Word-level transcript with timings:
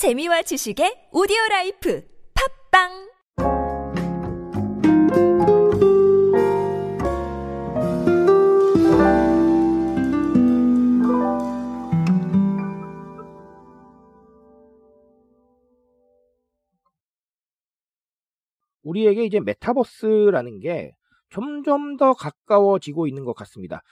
재미와 0.00 0.40
지식의 0.40 1.10
오디오 1.12 1.36
라이프 1.50 2.02
팝빵 2.72 2.88
우리에게 18.82 19.26
이제 19.26 19.38
메타버스라는 19.40 20.60
게 20.60 20.92
점점 21.28 21.98
더 21.98 22.14
가까워지고 22.14 23.06
있는 23.06 23.26
것 23.26 23.34
같습니다. 23.34 23.82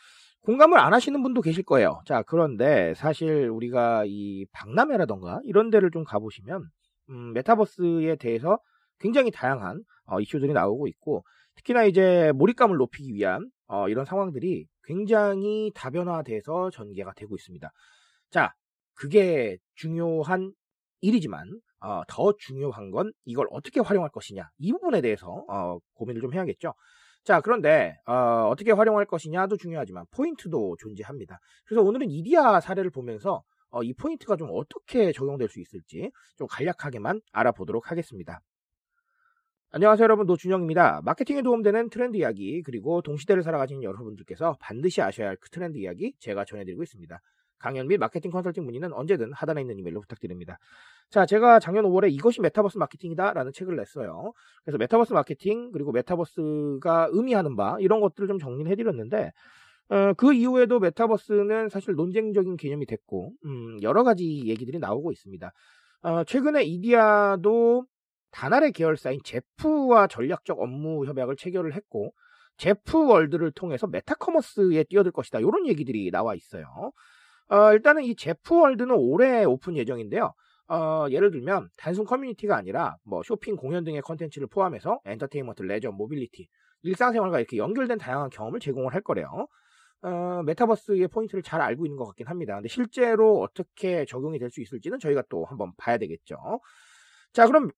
공감을 0.43 0.79
안 0.79 0.95
하시는 0.95 1.23
분도 1.23 1.41
계실 1.43 1.63
거예요. 1.63 2.01
자, 2.07 2.23
그런데 2.23 2.95
사실 2.95 3.49
우리가 3.49 4.05
이 4.07 4.47
박람회라던가 4.53 5.41
이런 5.45 5.71
데를 5.71 5.91
좀 5.91 6.05
가보시면, 6.05 6.65
음, 7.11 7.33
메타버스에 7.35 8.17
대해서 8.17 8.59
굉장히 8.99 9.31
다양한 9.31 9.83
어, 10.07 10.21
이슈들이 10.21 10.53
나오고 10.53 10.87
있고, 10.89 11.25
특히나 11.57 11.85
이제 11.85 12.33
몰입감을 12.35 12.77
높이기 12.77 13.13
위한 13.15 13.51
어, 13.67 13.89
이런 13.89 14.05
상황들이 14.05 14.67
굉장히 14.85 15.71
다변화돼서 15.75 16.71
전개가 16.71 17.13
되고 17.15 17.35
있습니다. 17.37 17.71
자, 18.31 18.55
그게 18.95 19.59
중요한 19.75 20.53
일이지만, 21.01 21.47
어, 21.81 22.03
더 22.09 22.33
중요한 22.39 22.91
건 22.91 23.13
이걸 23.25 23.47
어떻게 23.51 23.81
활용할 23.81 24.11
것이냐. 24.11 24.49
이 24.59 24.73
부분에 24.73 25.01
대해서 25.03 25.45
어, 25.49 25.79
고민을 25.95 26.23
좀 26.23 26.33
해야겠죠. 26.33 26.73
자, 27.29 27.43
그런데 27.43 27.95
어, 28.07 28.55
떻게 28.57 28.73
활용할 28.73 29.05
것이냐도 29.05 29.59
중요하지만 29.59 30.07
포인트도 30.13 30.77
존재합니다. 30.79 31.39
그래서 31.67 31.83
오늘은 31.83 32.11
이디아 32.11 32.59
사례를 32.59 32.89
보면서 32.89 33.43
어, 33.69 33.83
이 33.83 33.93
포인트가 33.93 34.37
좀 34.37 34.49
어떻게 34.51 35.13
적용될 35.13 35.51
수 35.51 35.61
있을지 35.61 36.11
좀 36.39 36.47
간략하게만 36.51 37.21
알아보도록 37.33 37.91
하겠습니다. 37.91 38.41
안녕하세요 39.73 40.05
여러분 40.05 40.25
노준영입니다. 40.25 41.03
마케팅에 41.05 41.43
도움되는 41.43 41.91
트렌드 41.91 42.17
이야기 42.17 42.63
그리고 42.63 43.03
동시대를 43.03 43.43
살아가신 43.43 43.83
여러분들께서 43.83 44.57
반드시 44.59 45.03
아셔야 45.03 45.29
할 45.29 45.37
그 45.37 45.51
트렌드 45.51 45.77
이야기 45.77 46.15
제가 46.21 46.47
전해드리고 46.47 46.83
있습니다. 46.83 47.21
강연 47.59 47.89
및 47.89 47.99
마케팅 47.99 48.31
컨설팅 48.31 48.65
문의는 48.65 48.93
언제든 48.93 49.33
하단에 49.33 49.61
있는 49.61 49.79
이메일로 49.79 50.01
부탁드립니다. 50.01 50.59
자, 51.11 51.27
제가 51.27 51.59
작년 51.59 51.85
5월에 51.85 52.13
이것이 52.13 52.41
메타버스 52.41 52.79
마케팅이다 52.79 53.33
라는 53.33 53.53
책을 53.53 53.77
냈어요. 53.77 54.33
그래서 54.65 54.79
메타버스 54.79 55.13
마케팅, 55.13 55.71
그리고 55.73 55.93
메타버스가 55.93 57.09
의미하는 57.13 57.57
바, 57.57 57.77
이런 57.81 58.01
것들을 58.01 58.29
좀 58.29 58.39
정리를 58.39 58.71
해드렸는데, 58.71 59.33
어, 59.91 60.13
그 60.15 60.35
이후에도 60.35 60.81
메타버스는 60.81 61.71
사실 61.71 61.95
논쟁적인 61.95 62.57
개념이 62.57 62.87
됐고, 62.87 63.33
음, 63.47 63.79
여러 63.83 64.05
가지 64.05 64.43
얘기들이 64.47 64.79
나오고 64.79 65.13
있습니다. 65.13 65.51
어, 66.03 66.25
최근에 66.25 66.63
이디야도 66.65 67.87
다날의 68.31 68.73
계열사인 68.73 69.21
제프와 69.25 70.09
전략적 70.09 70.61
업무 70.61 71.07
협약을 71.07 71.37
체결을 71.37 71.75
했고, 71.75 72.13
제프 72.59 73.07
월드를 73.07 73.53
통해서 73.53 73.87
meta 73.87 74.17
commerce에 74.17 74.85
뛰어들 74.85 75.13
것이다. 75.13 75.39
이런 75.39 75.67
얘기들이 75.67 76.11
나와 76.11 76.35
있어요. 76.35 76.93
어, 77.49 77.73
일단은 77.73 78.05
이 78.05 78.15
제프 78.15 78.55
월드는 78.61 78.95
올해 78.95 79.45
오픈 79.45 79.77
예정인데요. 79.77 80.33
어, 80.69 81.07
예를 81.11 81.31
들면 81.31 81.71
단순 81.79 82.05
커뮤니티가 82.05 82.57
아니라 82.57 82.97
뭐 83.05 83.23
쇼핑, 83.23 83.57
공연 83.57 83.85
등의 83.85 84.03
컨텐츠를 84.03 84.49
포함해서 84.49 85.01
엔터테인먼트, 85.07 85.63
레저, 85.63 85.91
모빌리티, 85.91 86.47
일상생활과 86.83 87.39
이렇게 87.39 87.57
연결된 87.57 87.99
다양한 87.99 88.29
경험을 88.31 88.61
제공을 88.61 88.93
할 88.95 89.01
거래요. 89.03 89.49
어, 90.03 90.43
메타버스의 90.45 91.09
포인트를 91.09 91.43
잘 91.43 91.61
알고 91.61 91.87
있는 91.87 91.97
것 91.97 92.05
같긴 92.07 92.27
합니다. 92.29 92.55
근데 92.55 92.69
실제로 92.69 93.41
어떻게 93.41 94.05
적용이 94.05 94.39
될 94.39 94.51
수 94.51 94.61
있을지는 94.61 94.99
저희가 95.01 95.23
또 95.31 95.45
한번 95.47 95.73
봐야 95.77 95.99
되겠죠. 95.99 96.37
자, 97.33 97.47
그럼 97.47 97.71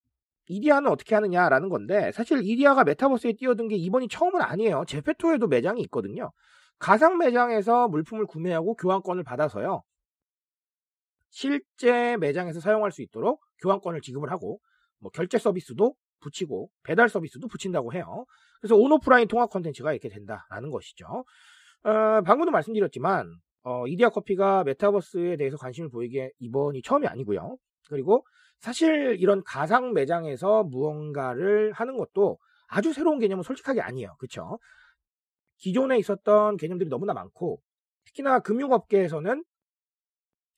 이디아는 0.48 0.90
어떻게 0.90 1.14
하느냐라는 1.14 1.68
건데 1.68 2.10
사실 2.12 2.40
이디아가 2.44 2.84
메타버스에 2.84 3.34
뛰어든 3.34 3.68
게 3.68 3.76
이번이 3.76 4.08
처음은 4.08 4.42
아니에요. 4.42 4.84
제페토에도 4.88 5.46
매장이 5.48 5.80
있거든요. 5.82 6.32
가상 6.80 7.18
매장에서 7.18 7.88
물품을 7.88 8.26
구매하고 8.26 8.74
교환권을 8.74 9.22
받아서요. 9.22 9.82
실제 11.28 12.16
매장에서 12.16 12.58
사용할 12.58 12.90
수 12.90 13.02
있도록 13.02 13.40
교환권을 13.62 14.00
지급을 14.00 14.32
하고 14.32 14.58
뭐 14.98 15.10
결제 15.12 15.38
서비스도 15.38 15.94
붙이고 16.20 16.68
배달 16.82 17.08
서비스도 17.08 17.46
붙인다고 17.48 17.92
해요. 17.92 18.24
그래서 18.60 18.76
온오프라인 18.76 19.28
통합 19.28 19.50
콘텐츠가 19.50 19.92
이렇게 19.92 20.08
된다라는 20.08 20.70
것이죠. 20.70 21.06
어, 21.84 22.22
방금도 22.22 22.50
말씀드렸지만 22.50 23.30
어, 23.62 23.86
이디아 23.86 24.08
커피가 24.08 24.64
메타버스에 24.64 25.36
대해서 25.36 25.56
관심을 25.58 25.90
보이게 25.90 26.30
이번이 26.38 26.82
처음이 26.82 27.06
아니고요. 27.06 27.56
그리고 27.88 28.24
사실 28.58 29.16
이런 29.18 29.42
가상 29.44 29.92
매장에서 29.92 30.64
무언가를 30.64 31.72
하는 31.72 31.96
것도 31.96 32.38
아주 32.68 32.92
새로운 32.92 33.18
개념은 33.18 33.42
솔직하게 33.42 33.80
아니에요. 33.80 34.16
그렇죠? 34.18 34.58
기존에 35.60 35.98
있었던 35.98 36.56
개념들이 36.56 36.90
너무나 36.90 37.14
많고 37.14 37.62
특히나 38.06 38.40
금융업계에서는 38.40 39.44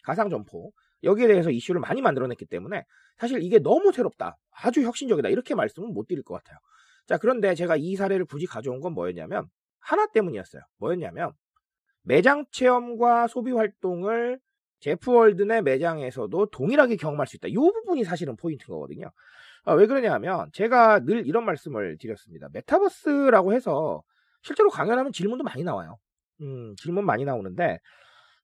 가상점포 0.04 0.72
여기에 1.04 1.26
대해서 1.26 1.50
이슈를 1.50 1.80
많이 1.80 2.00
만들어냈기 2.00 2.46
때문에 2.46 2.84
사실 3.18 3.42
이게 3.42 3.58
너무 3.58 3.92
새롭다 3.92 4.38
아주 4.50 4.82
혁신적이다 4.82 5.28
이렇게 5.28 5.54
말씀은 5.54 5.92
못 5.92 6.06
드릴 6.06 6.22
것 6.22 6.34
같아요. 6.34 6.58
자 7.06 7.18
그런데 7.18 7.54
제가 7.54 7.76
이 7.76 7.96
사례를 7.96 8.24
굳이 8.24 8.46
가져온 8.46 8.80
건 8.80 8.94
뭐였냐면 8.94 9.48
하나 9.80 10.06
때문이었어요. 10.06 10.62
뭐였냐면 10.78 11.32
매장 12.02 12.44
체험과 12.50 13.26
소비 13.26 13.52
활동을 13.52 14.38
제프월드 14.80 15.42
내 15.42 15.60
매장에서도 15.62 16.46
동일하게 16.46 16.96
경험할 16.96 17.26
수 17.26 17.36
있다. 17.36 17.48
이 17.48 17.54
부분이 17.54 18.04
사실은 18.04 18.36
포인트인 18.36 18.69
거거든요. 18.69 19.10
아, 19.64 19.74
왜 19.74 19.86
그러냐 19.86 20.12
하면 20.14 20.50
제가 20.52 21.00
늘 21.04 21.26
이런 21.26 21.44
말씀을 21.44 21.96
드렸습니다. 21.98 22.48
메타버스라고 22.52 23.52
해서 23.52 24.02
실제로 24.42 24.70
강연하면 24.70 25.12
질문도 25.12 25.44
많이 25.44 25.62
나와요 25.64 25.98
음, 26.42 26.75
질문 26.76 27.04
많이 27.06 27.25
나오는데 27.25 27.78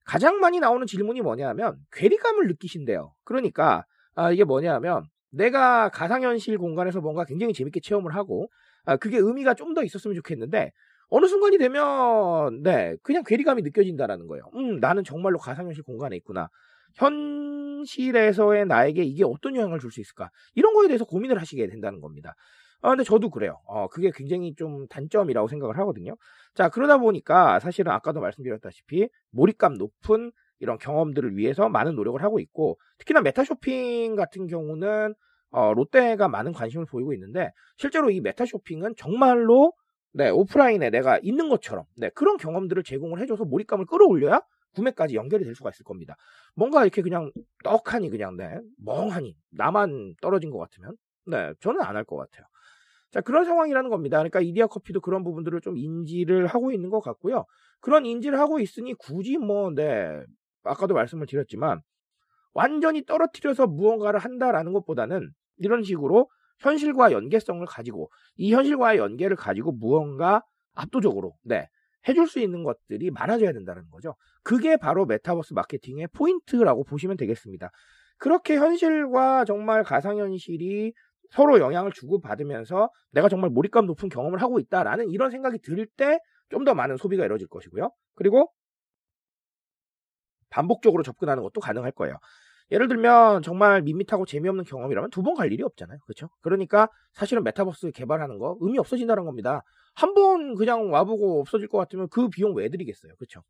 가장 0.04 0.40
많이 0.40 0.58
나오는 0.60 0.86
질문이 0.86 1.20
뭐냐면 1.20 1.76
괴리감을 1.92 2.46
느끼신대요. 2.48 3.12
그러니까 3.24 3.84
아, 4.14 4.32
이게 4.32 4.44
뭐냐면 4.44 5.04
내가 5.30 5.90
가상현실 5.90 6.56
공간에서 6.58 7.00
뭔가 7.00 7.24
굉장히 7.24 7.52
재밌게 7.52 7.80
체험을 7.80 8.14
하고 8.14 8.48
아, 8.86 8.96
그게 8.96 9.18
의미가 9.18 9.54
좀 9.54 9.74
더 9.74 9.84
있었으면 9.84 10.14
좋겠는데 10.16 10.72
어느 11.10 11.26
순간이 11.26 11.58
되면 11.58 12.62
네 12.62 12.96
그냥 13.02 13.22
괴리감이 13.26 13.62
느껴진다라는 13.62 14.26
거예요. 14.26 14.44
음 14.54 14.80
나는 14.80 15.04
정말로 15.04 15.38
가상현실 15.38 15.82
공간에 15.84 16.16
있구나. 16.16 16.48
현실에서의 16.94 18.66
나에게 18.66 19.02
이게 19.04 19.24
어떤 19.24 19.54
영향을 19.56 19.78
줄 19.78 19.90
수 19.90 20.00
있을까? 20.00 20.30
이런 20.54 20.74
거에 20.74 20.88
대해서 20.88 21.04
고민을 21.04 21.40
하시게 21.40 21.66
된다는 21.68 22.00
겁니다. 22.00 22.34
아, 22.80 22.90
근데 22.90 23.02
저도 23.04 23.30
그래요. 23.30 23.58
어, 23.66 23.88
그게 23.88 24.10
굉장히 24.14 24.54
좀 24.54 24.86
단점이라고 24.88 25.48
생각을 25.48 25.78
하거든요. 25.78 26.14
자, 26.54 26.68
그러다 26.68 26.98
보니까 26.98 27.58
사실은 27.60 27.90
아까도 27.92 28.20
말씀드렸다시피 28.20 29.08
몰입감 29.30 29.74
높은 29.74 30.30
이런 30.60 30.78
경험들을 30.78 31.36
위해서 31.36 31.68
많은 31.68 31.94
노력을 31.96 32.22
하고 32.22 32.38
있고, 32.40 32.78
특히나 32.98 33.20
meta 33.22 33.44
쇼핑 33.44 34.14
같은 34.16 34.46
경우는 34.46 35.14
어, 35.50 35.72
롯데가 35.74 36.28
많은 36.28 36.52
관심을 36.52 36.86
보이고 36.86 37.12
있는데, 37.14 37.50
실제로 37.76 38.10
이 38.10 38.20
meta 38.20 38.44
쇼핑은 38.46 38.94
정말로 38.96 39.72
네, 40.12 40.30
오프라인에 40.30 40.90
내가 40.90 41.18
있는 41.22 41.48
것처럼 41.48 41.84
네, 41.96 42.10
그런 42.14 42.36
경험들을 42.38 42.82
제공을 42.82 43.20
해줘서 43.20 43.44
몰입감을 43.44 43.86
끌어올려야 43.86 44.40
구매까지 44.78 45.14
연결이 45.16 45.44
될 45.44 45.54
수가 45.54 45.70
있을 45.70 45.84
겁니다. 45.84 46.16
뭔가 46.54 46.82
이렇게 46.84 47.02
그냥 47.02 47.30
떡하니 47.64 48.10
그냥 48.10 48.36
네, 48.36 48.60
멍하니 48.84 49.36
나만 49.52 50.14
떨어진 50.22 50.50
것 50.50 50.58
같으면 50.58 50.96
네, 51.26 51.52
저는 51.60 51.82
안 51.82 51.96
할 51.96 52.04
것 52.04 52.16
같아요. 52.16 52.46
자, 53.10 53.20
그런 53.22 53.44
상황이라는 53.44 53.88
겁니다. 53.90 54.18
그러니까 54.18 54.40
이디야 54.40 54.66
커피도 54.66 55.00
그런 55.00 55.24
부분들을 55.24 55.60
좀 55.62 55.76
인지를 55.78 56.46
하고 56.46 56.72
있는 56.72 56.90
것 56.90 57.00
같고요. 57.00 57.46
그런 57.80 58.04
인지를 58.06 58.38
하고 58.38 58.60
있으니 58.60 58.94
굳이 58.94 59.38
뭐, 59.38 59.70
네, 59.74 60.22
아까도 60.64 60.94
말씀을 60.94 61.26
드렸지만, 61.26 61.80
완전히 62.54 63.04
떨어뜨려서 63.04 63.66
무언가를 63.66 64.20
한다라는 64.20 64.72
것보다는 64.72 65.30
이런 65.58 65.82
식으로 65.82 66.28
현실과 66.60 67.12
연계성을 67.12 67.64
가지고, 67.66 68.10
이 68.36 68.52
현실과의 68.52 68.98
연계를 68.98 69.36
가지고 69.36 69.72
무언가 69.72 70.42
압도적으로, 70.74 71.34
네, 71.44 71.68
해줄 72.06 72.26
수 72.28 72.38
있는 72.40 72.62
것들이 72.64 73.10
많아져야 73.10 73.52
된다는 73.52 73.88
거죠. 73.90 74.14
그게 74.42 74.76
바로 74.76 75.04
메타버스 75.06 75.54
마케팅의 75.54 76.08
포인트라고 76.14 76.84
보시면 76.84 77.16
되겠습니다. 77.16 77.70
그렇게 78.18 78.56
현실과 78.56 79.44
정말 79.44 79.82
가상현실이 79.84 80.92
서로 81.30 81.60
영향을 81.60 81.92
주고받으면서 81.92 82.90
내가 83.12 83.28
정말 83.28 83.50
몰입감 83.50 83.86
높은 83.86 84.08
경험을 84.08 84.40
하고 84.42 84.58
있다라는 84.60 85.10
이런 85.10 85.30
생각이 85.30 85.58
들 85.60 85.86
때 85.96 86.18
좀 86.50 86.64
더 86.64 86.74
많은 86.74 86.96
소비가 86.96 87.24
이루어질 87.26 87.46
것이고요. 87.48 87.90
그리고 88.14 88.50
반복적으로 90.50 91.02
접근하는 91.02 91.42
것도 91.42 91.60
가능할 91.60 91.92
거예요. 91.92 92.16
예를 92.70 92.88
들면 92.88 93.42
정말 93.42 93.82
밋밋하고 93.82 94.26
재미없는 94.26 94.64
경험이라면 94.64 95.10
두 95.10 95.22
번 95.22 95.34
갈 95.34 95.52
일이 95.52 95.62
없잖아요. 95.62 95.98
그렇죠? 96.06 96.28
그러니까 96.40 96.88
사실은 97.12 97.42
메타버스 97.44 97.92
개발하는 97.92 98.38
거 98.38 98.56
의미 98.60 98.78
없어진다는 98.78 99.24
겁니다. 99.24 99.62
한 99.94 100.14
번 100.14 100.54
그냥 100.54 100.92
와보고 100.92 101.40
없어질 101.40 101.68
것 101.68 101.78
같으면 101.78 102.08
그 102.10 102.28
비용 102.28 102.54
왜 102.54 102.68
드리겠어요. 102.68 103.14
그렇죠? 103.16 103.42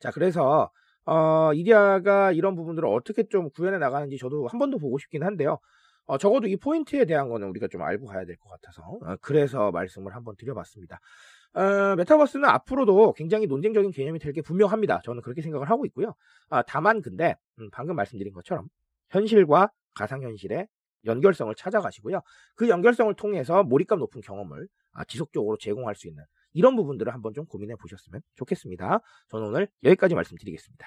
자, 0.00 0.10
그래서 0.10 0.70
어, 1.04 1.52
이디아가 1.54 2.32
이런 2.32 2.54
부분들을 2.56 2.88
어떻게 2.88 3.24
좀 3.28 3.50
구현해 3.50 3.78
나가는지 3.78 4.18
저도 4.18 4.46
한 4.48 4.58
번 4.58 4.70
더 4.70 4.78
보고 4.78 4.98
싶긴 4.98 5.22
한데요. 5.22 5.58
어, 6.06 6.18
적어도 6.18 6.46
이 6.46 6.56
포인트에 6.56 7.04
대한 7.04 7.28
거는 7.28 7.48
우리가 7.48 7.68
좀 7.68 7.82
알고 7.82 8.06
가야 8.06 8.24
될 8.24 8.36
것 8.36 8.48
같아서 8.50 8.82
어, 8.82 9.16
그래서 9.20 9.70
말씀을 9.72 10.14
한번 10.14 10.36
드려봤습니다. 10.36 11.00
어, 11.54 11.96
메타버스는 11.96 12.44
앞으로도 12.48 13.14
굉장히 13.14 13.46
논쟁적인 13.46 13.90
개념이 13.90 14.18
될 14.18 14.32
게 14.32 14.42
분명합니다. 14.42 15.00
저는 15.04 15.22
그렇게 15.22 15.42
생각을 15.42 15.70
하고 15.70 15.86
있고요. 15.86 16.14
아, 16.50 16.62
다만 16.62 17.02
근데 17.02 17.36
음, 17.58 17.70
방금 17.72 17.96
말씀드린 17.96 18.32
것처럼 18.34 18.66
현실과 19.10 19.70
가상현실의 19.94 20.66
연결성을 21.06 21.54
찾아가시고요. 21.54 22.20
그 22.56 22.68
연결성을 22.68 23.14
통해서 23.14 23.62
몰입감 23.62 23.98
높은 24.00 24.20
경험을 24.20 24.68
아, 24.92 25.04
지속적으로 25.04 25.56
제공할 25.58 25.94
수 25.94 26.08
있는 26.08 26.24
이런 26.52 26.74
부분들을 26.76 27.12
한번 27.12 27.32
좀 27.34 27.46
고민해 27.46 27.76
보셨으면 27.76 28.20
좋겠습니다. 28.34 29.00
저는 29.28 29.48
오늘 29.48 29.68
여기까지 29.84 30.14
말씀드리겠습니다. 30.14 30.86